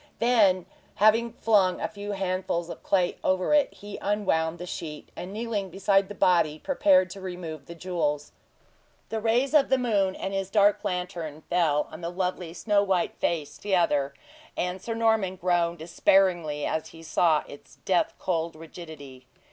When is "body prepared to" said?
6.15-7.21